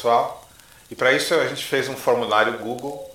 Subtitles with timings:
[0.00, 0.48] transpessoal
[0.90, 3.10] e para isso a gente fez um formulário Google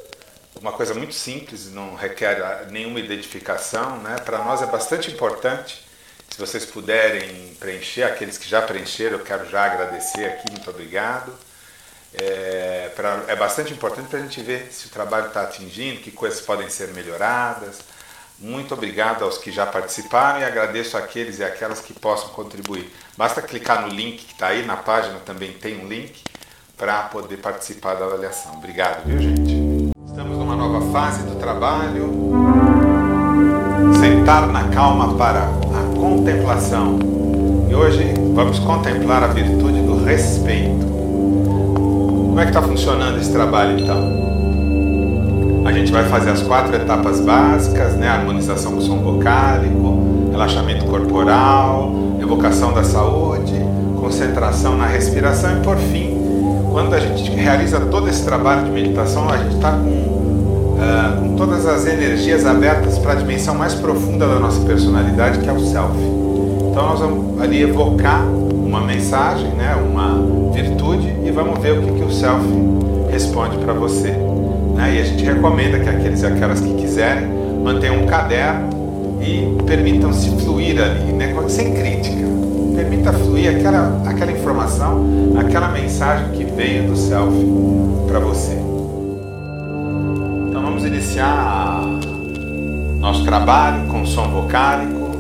[0.62, 3.98] uma coisa muito simples, não requer nenhuma identificação.
[3.98, 4.16] Né?
[4.24, 5.86] Para nós é bastante importante,
[6.30, 11.34] se vocês puderem preencher, aqueles que já preencheram, eu quero já agradecer aqui, muito obrigado.
[12.14, 16.10] É, pra, é bastante importante para a gente ver se o trabalho está atingindo, que
[16.10, 17.80] coisas podem ser melhoradas.
[18.40, 22.90] Muito obrigado aos que já participaram e agradeço àqueles e aquelas que possam contribuir.
[23.18, 26.24] Basta clicar no link que está aí na página, também tem um link
[26.78, 28.54] para poder participar da avaliação.
[28.56, 29.92] Obrigado, viu gente?
[30.06, 32.12] Estamos numa nova fase do trabalho.
[34.00, 37.00] Sentar na calma para a contemplação.
[37.70, 40.86] E hoje vamos contemplar a virtude do respeito.
[40.86, 44.26] Como é que está funcionando esse trabalho então?
[45.66, 48.08] A gente vai fazer as quatro etapas básicas, né?
[48.10, 53.56] Harmonização com som vocálico, relaxamento corporal, evocação da saúde,
[54.00, 56.35] concentração na respiração e por fim
[56.76, 61.36] quando a gente realiza todo esse trabalho de meditação, a gente está com, uh, com
[61.38, 65.60] todas as energias abertas para a dimensão mais profunda da nossa personalidade, que é o
[65.62, 65.96] self.
[65.98, 71.94] Então nós vamos ali evocar uma mensagem, né, uma virtude, e vamos ver o que,
[71.94, 72.46] que o self
[73.10, 74.12] responde para você.
[74.76, 74.96] Né?
[74.98, 77.26] E a gente recomenda que aqueles e aquelas que quiserem
[77.64, 78.68] mantenham um caderno
[79.22, 82.26] e permitam-se fluir ali, né, sem crítica
[82.76, 87.34] permita fluir aquela, aquela informação, aquela mensagem que veio do self
[88.08, 88.54] para você.
[90.50, 91.82] Então vamos iniciar
[93.00, 95.12] nosso trabalho com som vocálico,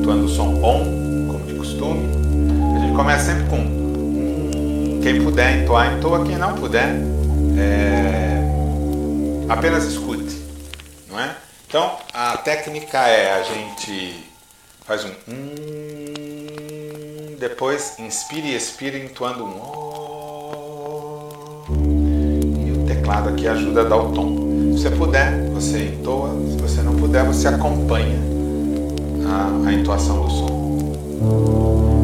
[0.00, 2.08] atuando o som on, como de costume.
[2.74, 6.96] A gente começa sempre com quem puder entoar, entoa, quem não puder,
[7.58, 8.42] é,
[9.48, 10.40] apenas escute,
[11.10, 11.36] não é?
[11.68, 14.24] Então a técnica é a gente
[14.84, 16.15] faz um
[17.48, 19.56] depois inspire e expire entoando um
[22.66, 24.74] E o teclado aqui ajuda a dar o tom.
[24.76, 26.30] Se você puder, você entoa.
[26.50, 28.18] Se você não puder, você acompanha
[29.26, 31.95] a, a entoação do som.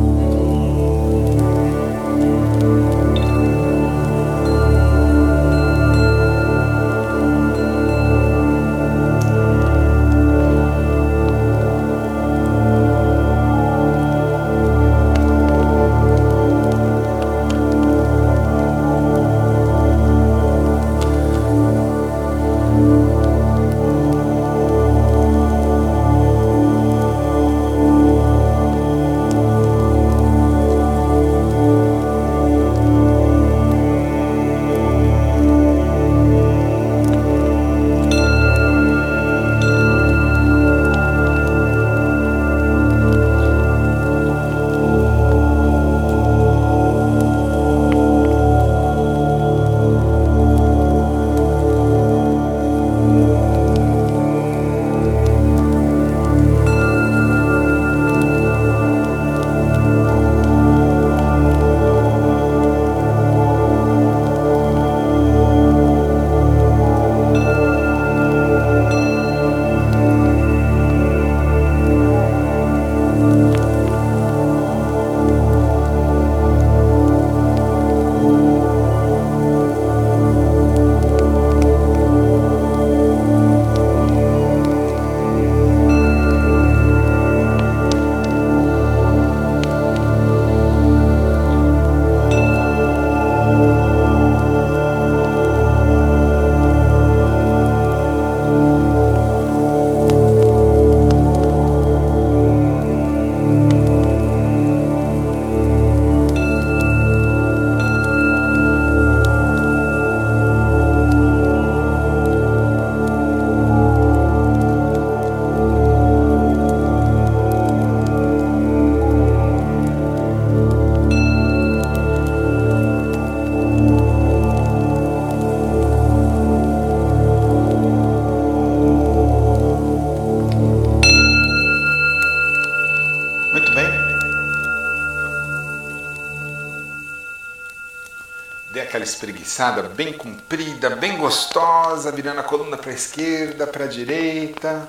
[139.00, 144.87] Espreguiçada bem comprida, bem gostosa, virando a coluna para a esquerda, para a direita.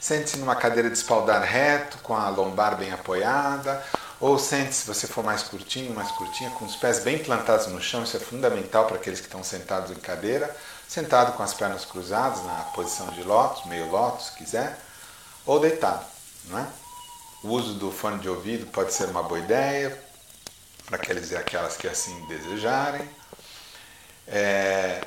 [0.00, 3.82] Sente-se numa cadeira de espaldar reto, com a lombar bem apoiada,
[4.20, 7.80] ou sente, se você for mais curtinho, mais curtinha, com os pés bem plantados no
[7.80, 10.54] chão, isso é fundamental para aqueles que estão sentados em cadeira,
[10.88, 14.78] sentado com as pernas cruzadas na posição de lótus, meio lótus, se quiser,
[15.46, 16.04] ou deitado,
[16.46, 16.66] não é?
[17.42, 20.02] O uso do fone de ouvido pode ser uma boa ideia
[20.86, 23.08] para aqueles e aquelas que assim desejarem.
[24.26, 25.06] É,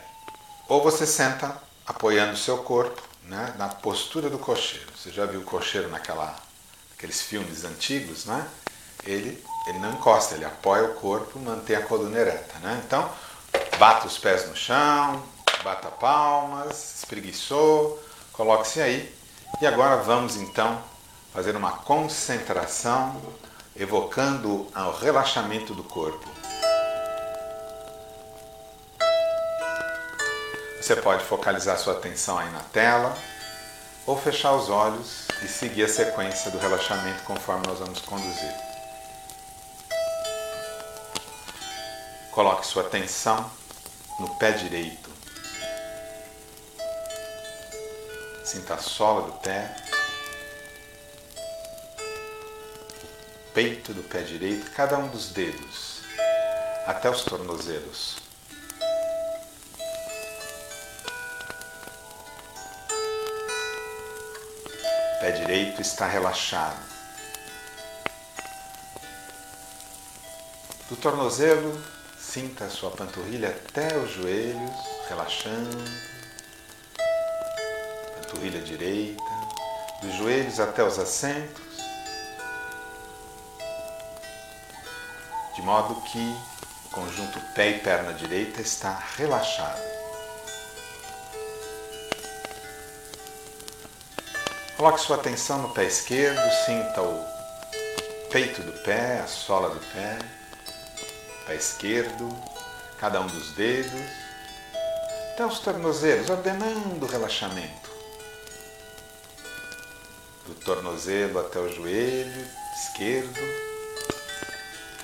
[0.68, 1.56] ou você senta
[1.86, 4.88] apoiando o seu corpo né, na postura do cocheiro.
[4.96, 6.36] Você já viu o cocheiro naquela,
[6.92, 8.48] naqueles filmes antigos, né?
[9.04, 12.60] Ele, ele não encosta, ele apoia o corpo, mantém a coluna ereta.
[12.60, 12.82] Né?
[12.86, 13.10] Então,
[13.78, 15.24] bata os pés no chão,
[15.64, 18.02] bata palmas, espreguiçou,
[18.34, 19.16] coloque-se aí.
[19.62, 20.82] E agora vamos então
[21.34, 23.22] fazer uma concentração,
[23.76, 26.37] evocando o relaxamento do corpo.
[30.88, 33.14] Você pode focalizar sua atenção aí na tela
[34.06, 38.56] ou fechar os olhos e seguir a sequência do relaxamento conforme nós vamos conduzir.
[42.32, 43.52] Coloque sua atenção
[44.18, 45.10] no pé direito.
[48.46, 49.76] Sinta a sola do pé,
[53.54, 56.00] peito do pé direito, cada um dos dedos,
[56.86, 58.27] até os tornozelos.
[65.20, 66.78] Pé direito está relaxado.
[70.90, 71.82] Do tornozelo,
[72.20, 74.72] sinta a sua panturrilha até os joelhos,
[75.10, 75.84] relaxando.
[78.16, 79.24] Panturrilha direita,
[80.02, 81.78] dos joelhos até os assentos,
[85.56, 86.38] de modo que
[86.86, 89.97] o conjunto pé e perna direita está relaxado.
[94.78, 97.26] Coloque sua atenção no pé esquerdo, sinta o
[98.30, 100.20] peito do pé, a sola do pé,
[101.48, 102.30] pé esquerdo,
[103.00, 104.00] cada um dos dedos,
[105.34, 107.90] até os tornozelos, ordenando o relaxamento.
[110.46, 113.42] Do tornozelo até o joelho esquerdo,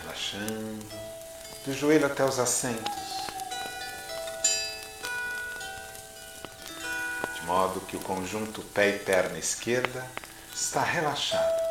[0.04, 0.86] relaxando,
[1.66, 3.03] do joelho até os assentos
[7.54, 10.04] modo que o conjunto pé e perna esquerda
[10.52, 11.62] está relaxado.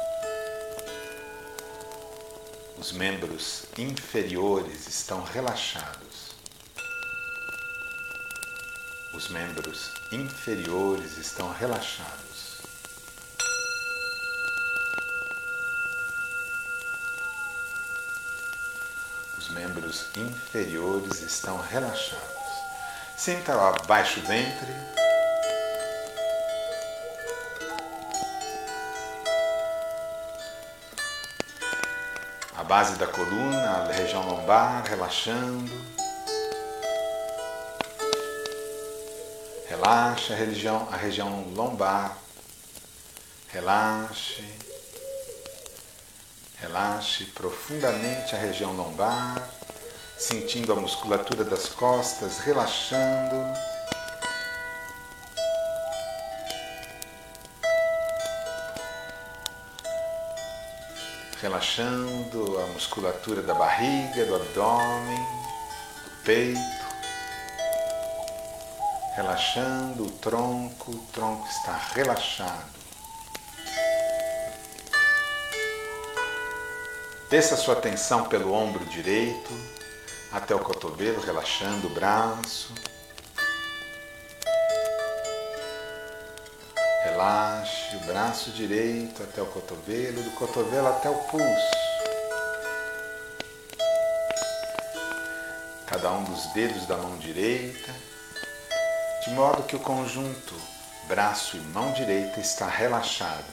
[2.78, 6.36] Os membros inferiores estão relaxados.
[9.12, 12.62] Os membros inferiores estão relaxados.
[19.36, 22.22] Os membros inferiores estão relaxados.
[23.16, 25.01] Sinta abaixo o ventre
[32.72, 35.70] base da coluna, a região lombar, relaxando.
[39.68, 42.16] Relaxa a região, a região lombar.
[43.48, 44.42] Relaxe.
[46.62, 49.46] Relaxe profundamente a região lombar,
[50.16, 53.71] sentindo a musculatura das costas relaxando.
[61.42, 65.26] Relaxando a musculatura da barriga, do abdômen,
[66.04, 66.60] do peito,
[69.16, 72.70] relaxando o tronco, o tronco está relaxado.
[77.28, 79.50] Desça sua atenção pelo ombro direito
[80.30, 82.72] até o cotovelo, relaxando o braço.
[87.22, 91.70] Relaxe o braço direito até o cotovelo, do cotovelo até o pulso.
[95.86, 97.94] Cada um dos dedos da mão direita,
[99.22, 100.52] de modo que o conjunto
[101.06, 103.52] braço e mão direita está relaxado.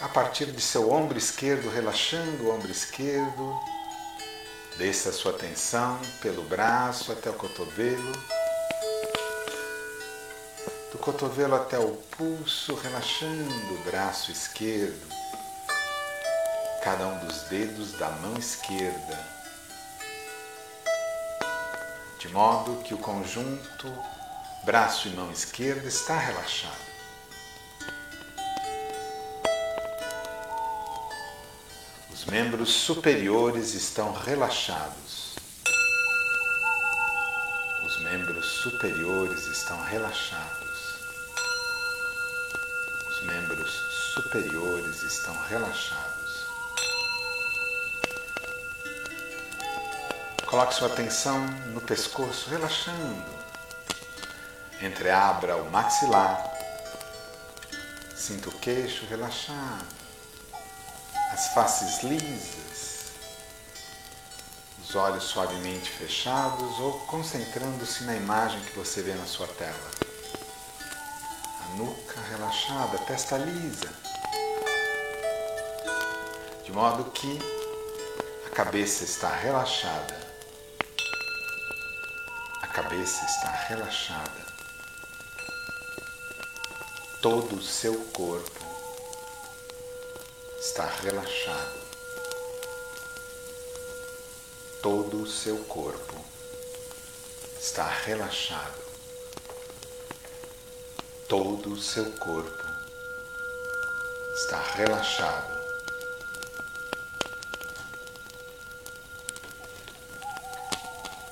[0.00, 3.60] A partir de seu ombro esquerdo, relaxando o ombro esquerdo,
[4.76, 8.39] desça a sua atenção pelo braço até o cotovelo
[11.00, 15.08] cotovelo até o pulso, relaxando o braço esquerdo,
[16.84, 19.18] cada um dos dedos da mão esquerda,
[22.18, 23.92] de modo que o conjunto
[24.64, 26.90] braço e mão esquerda está relaxado.
[32.12, 35.34] Os membros superiores estão relaxados.
[37.86, 40.69] Os membros superiores estão relaxados.
[43.20, 43.70] Os membros
[44.14, 46.46] superiores estão relaxados.
[50.46, 51.38] Coloque sua atenção
[51.74, 53.24] no pescoço, relaxando.
[54.80, 56.42] Entreabra o maxilar.
[58.16, 59.86] Sinta o queixo relaxado.
[61.32, 63.12] As faces lisas.
[64.82, 70.09] Os olhos suavemente fechados ou concentrando-se na imagem que você vê na sua tela.
[72.68, 73.88] A relaxada, a testa lisa.
[76.64, 77.38] De modo que
[78.46, 80.30] a cabeça está relaxada
[82.82, 84.46] cabeça está relaxada.
[87.20, 88.64] Todo o seu corpo
[90.58, 91.80] está relaxado.
[94.82, 96.16] Todo o seu corpo
[97.60, 98.89] está relaxado.
[101.30, 102.64] Todo o seu corpo
[104.34, 105.60] está relaxado.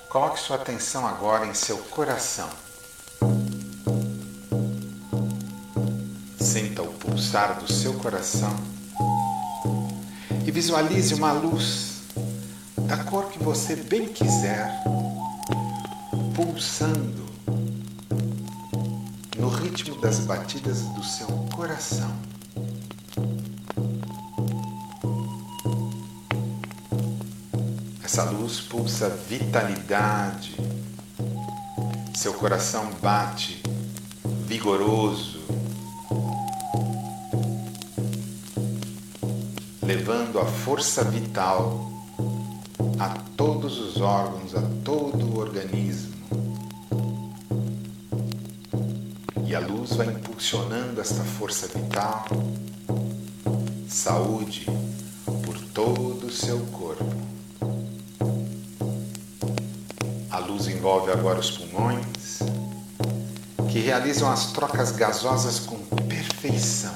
[0.09, 2.49] Coloque sua atenção agora em seu coração.
[6.41, 8.57] Sinta o pulsar do seu coração
[10.47, 12.03] e visualize uma luz
[12.87, 14.81] da cor que você bem quiser,
[16.37, 17.28] pulsando
[19.39, 22.13] no ritmo das batidas do seu coração.
[28.03, 30.57] Essa luz pulsa vitalidade,
[32.17, 33.63] seu coração bate
[34.45, 35.39] vigoroso,
[39.83, 41.93] levando a força vital
[42.99, 46.18] a todos os órgãos, a todo o organismo.
[49.49, 52.27] E a luz vai impulsionando esta força vital,
[53.89, 54.67] saúde
[55.43, 57.29] por todo o seu corpo.
[60.89, 62.39] envolve agora os pulmões,
[63.71, 65.77] que realizam as trocas gasosas com
[66.07, 66.95] perfeição.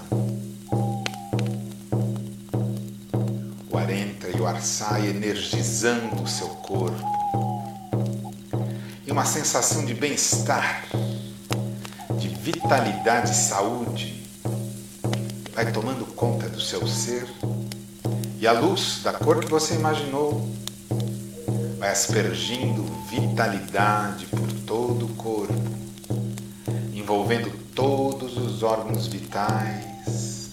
[3.68, 7.04] O ar entra e o ar sai energizando o seu corpo.
[9.06, 10.86] E uma sensação de bem-estar,
[12.42, 14.20] vitalidade e saúde
[15.54, 17.24] vai tomando conta do seu ser
[18.40, 20.50] e a luz da cor que você imaginou
[21.78, 25.54] vai aspergindo vitalidade por todo o corpo,
[26.92, 30.50] envolvendo todos os órgãos vitais,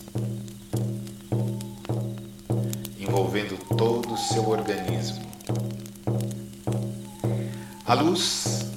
[3.00, 5.28] envolvendo todo o seu organismo.
[7.84, 8.68] A luz,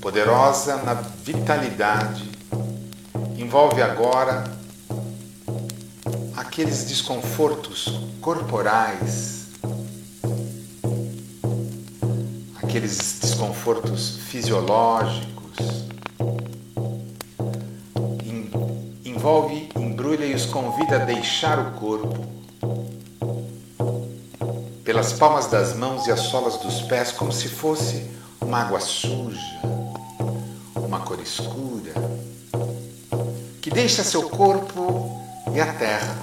[0.00, 2.37] poderosa na vitalidade,
[3.48, 4.44] envolve agora
[6.36, 9.46] aqueles desconfortos corporais
[12.62, 15.56] aqueles desconfortos fisiológicos,
[19.02, 22.26] envolve, embrulha e os convida a deixar o corpo
[24.84, 28.10] pelas palmas das mãos e as solas dos pés, como se fosse
[28.42, 29.58] uma água suja,
[30.76, 32.07] uma cor escura,
[33.78, 35.22] deixa seu corpo
[35.54, 36.16] e a terra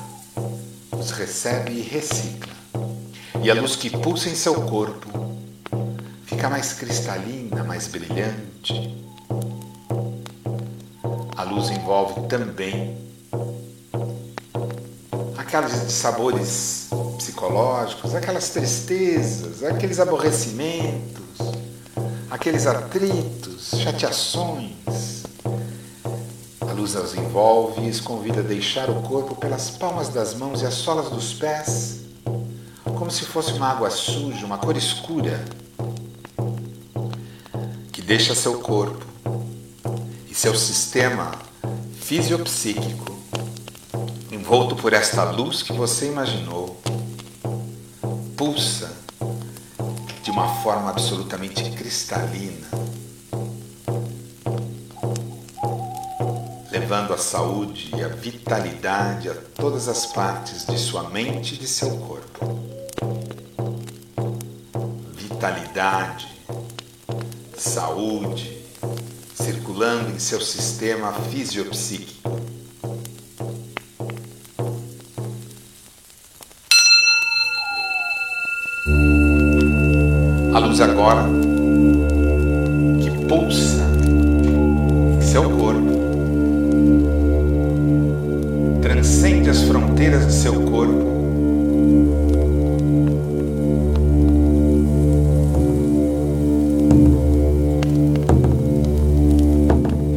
[0.91, 2.51] os recebe e recicla.
[3.41, 5.07] E a luz que pulsa em seu corpo
[6.25, 8.93] fica mais cristalina, mais brilhante.
[11.37, 12.97] A luz envolve também
[15.37, 21.39] aqueles sabores psicológicos, aquelas tristezas, aqueles aborrecimentos,
[22.29, 24.84] aqueles atritos, chateações.
[26.85, 30.65] Luz os envolve e os convida a deixar o corpo pelas palmas das mãos e
[30.67, 32.01] as solas dos pés,
[32.97, 35.43] como se fosse uma água suja, uma cor escura
[38.05, 39.03] deixa seu corpo
[40.29, 41.31] e seu sistema
[41.99, 43.17] fisiopsíquico
[44.31, 46.79] envolto por esta luz que você imaginou,
[48.37, 48.95] pulsa
[50.21, 52.67] de uma forma absolutamente cristalina,
[56.85, 61.65] levando a saúde e a vitalidade a todas as partes de sua mente e de
[61.65, 62.61] seu corpo.
[65.15, 66.27] Vitalidade,
[67.57, 68.63] saúde
[69.33, 72.29] circulando em seu sistema fisiopsíquico.
[80.53, 81.23] A luz agora
[83.01, 83.81] que pulsa
[85.17, 85.94] em seu corpo,
[90.15, 91.05] as fronteiras de seu corpo.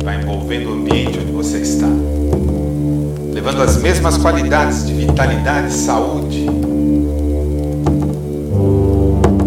[0.05, 1.89] Vai envolvendo o ambiente onde você está,
[3.33, 6.47] levando as mesmas qualidades de vitalidade, saúde,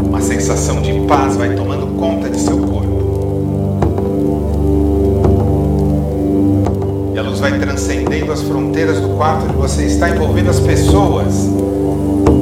[0.05, 2.70] uma sensação de paz vai tomando conta de seu corpo.
[7.41, 11.49] Vai transcendendo as fronteiras do quarto onde você está, envolvendo as pessoas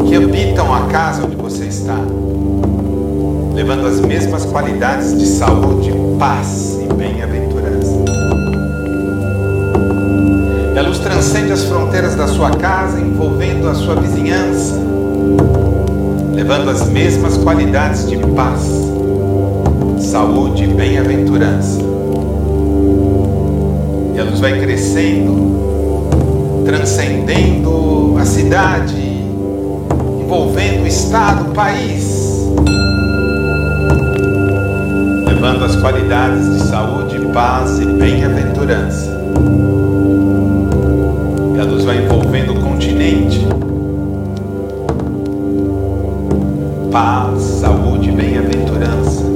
[0.05, 1.97] que habitam a casa onde você está,
[3.55, 7.95] levando as mesmas qualidades de saúde, paz e bem-aventurança.
[10.75, 14.75] E a luz transcende as fronteiras da sua casa, envolvendo a sua vizinhança,
[16.33, 18.67] levando as mesmas qualidades de paz,
[20.01, 21.88] saúde e bem-aventurança
[24.19, 26.09] e a luz vai crescendo,
[26.65, 29.01] transcendendo a cidade,
[30.19, 32.45] envolvendo o estado, o país,
[35.25, 39.09] levando as qualidades de saúde, paz e bem-aventurança.
[41.55, 43.47] E a luz vai envolvendo o continente.
[46.91, 49.28] Paz, saúde, bem-aventurança.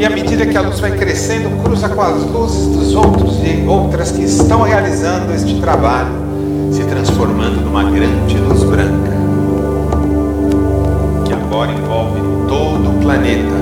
[0.00, 3.66] E à medida que a luz vai crescendo, cruza com as luzes dos outros e
[3.68, 6.08] outras que estão realizando este trabalho,
[6.72, 9.12] se transformando numa grande luz branca,
[11.26, 13.59] que agora envolve todo o planeta.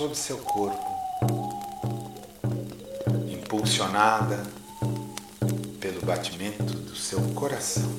[0.00, 0.96] Sobre seu corpo,
[3.28, 4.42] impulsionada
[5.78, 7.92] pelo batimento do seu coração.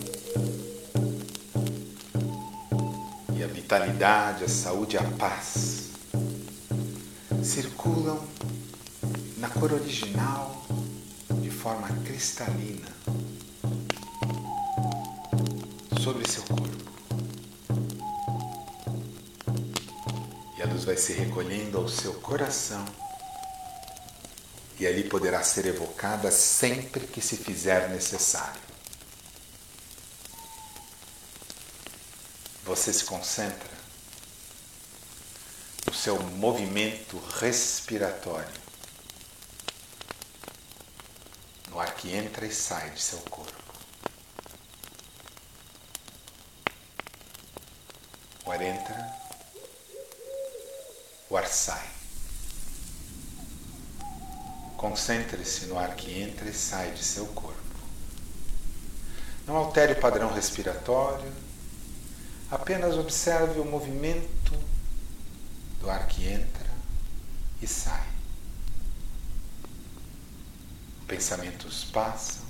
[3.36, 5.92] E a vitalidade, a saúde a paz
[7.44, 8.20] circulam
[9.38, 10.60] na cor original
[11.40, 12.88] de forma cristalina
[16.02, 16.91] sobre seu corpo.
[20.66, 22.86] Luz vai se recolhendo ao seu coração
[24.80, 28.62] e ali poderá ser evocada sempre que se fizer necessário.
[32.64, 33.70] Você se concentra
[35.86, 38.62] no seu movimento respiratório,
[41.70, 43.54] no ar que entra e sai de seu corpo.
[48.46, 49.31] O ar entra
[51.32, 51.90] o ar sai.
[54.76, 57.58] Concentre-se no ar que entra e sai de seu corpo.
[59.48, 61.32] Não altere o padrão respiratório,
[62.50, 64.52] apenas observe o movimento
[65.80, 66.70] do ar que entra
[67.62, 68.10] e sai.
[71.08, 72.44] Pensamentos passam.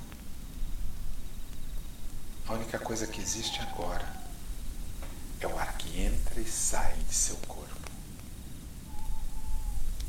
[2.47, 4.11] A única coisa que existe agora
[5.39, 7.61] é o ar que entra e sai de seu corpo.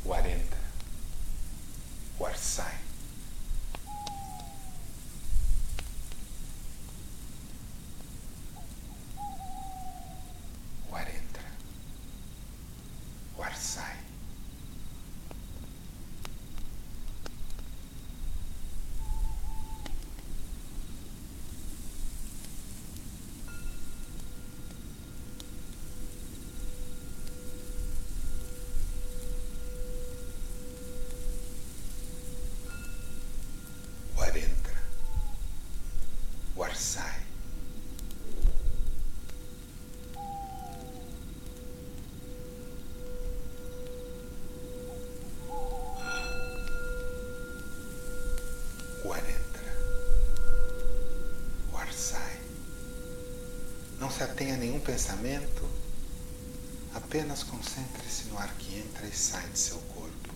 [0.05, 0.15] O
[49.13, 49.73] ar entra,
[51.73, 52.41] o ar sai.
[54.11, 55.69] se atenha a nenhum pensamento,
[56.95, 60.31] apenas concentre-se no ar que entra e sai de seu corpo,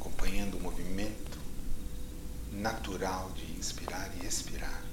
[0.00, 1.38] acompanhando o movimento
[2.52, 4.91] natural de inspirar e expirar.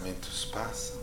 [0.00, 0.98] Pensamentos passam,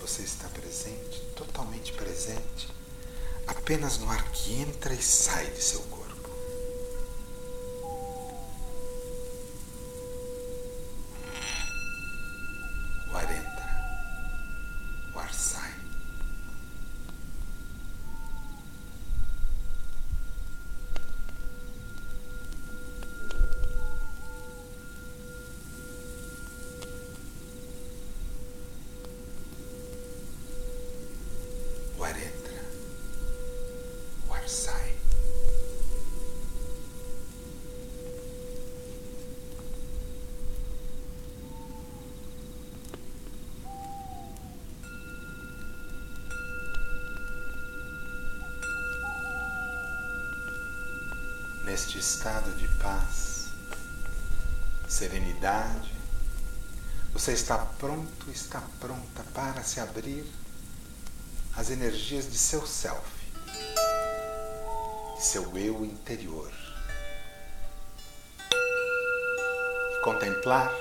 [0.00, 2.68] você está presente, totalmente presente,
[3.46, 5.97] apenas no ar que entra e sai de seu corpo.
[51.78, 53.50] Neste estado de paz,
[54.88, 55.94] serenidade,
[57.12, 60.26] você está pronto, está pronta para se abrir
[61.56, 63.08] às energias de seu self,
[65.16, 66.52] de seu eu interior.
[69.92, 70.72] E contemplar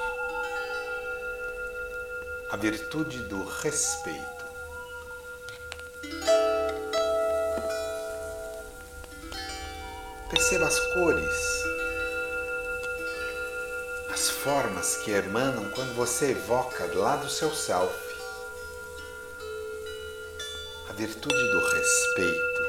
[2.50, 4.37] a virtude do respeito.
[10.30, 11.64] Perceba as cores,
[14.12, 17.96] as formas que emanam quando você evoca lá do seu self
[20.90, 22.62] a virtude do respeito.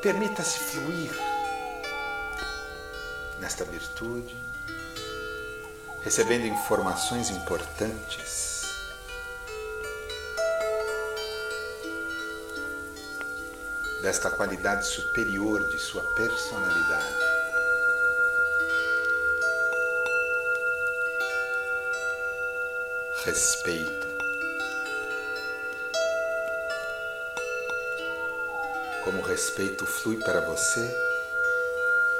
[0.00, 1.10] Permita-se fluir
[3.40, 4.36] nesta virtude,
[6.04, 8.53] recebendo informações importantes
[14.04, 17.24] desta qualidade superior de sua personalidade.
[23.24, 24.06] Respeito.
[29.02, 30.94] Como o respeito flui para você,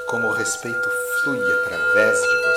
[0.06, 0.88] como o respeito
[1.20, 2.53] flui através de você.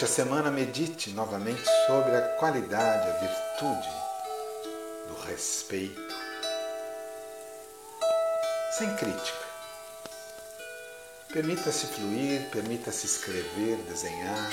[0.00, 3.88] Durante a semana, medite novamente sobre a qualidade, a virtude
[5.08, 6.00] do respeito,
[8.78, 9.46] sem crítica,
[11.30, 14.50] Permita-se fluir, permita-se escrever, desenhar.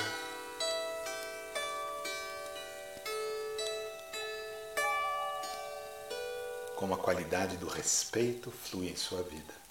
[6.76, 9.67] Como a qualidade do respeito flui em sua vida.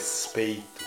[0.00, 0.82] Respeito.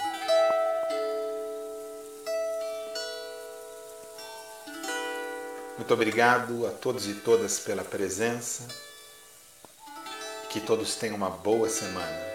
[5.78, 8.67] Muito obrigado a todos e todas pela presença.
[10.49, 12.32] Que todos tenham uma boa semana.